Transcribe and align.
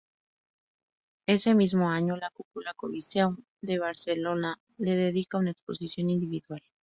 Ese 1.27 1.53
mismo 1.53 1.87
año, 1.91 2.17
la 2.17 2.31
Cúpula 2.31 2.73
Coliseum 2.73 3.37
de 3.61 3.77
Barcelona 3.77 4.59
le 4.79 4.95
dedica 4.95 5.37
una 5.37 5.51
exposición 5.51 6.09
individual. 6.09 6.63